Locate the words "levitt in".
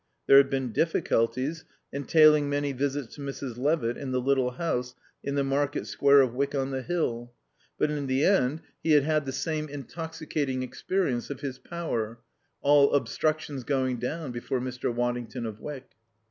3.55-4.11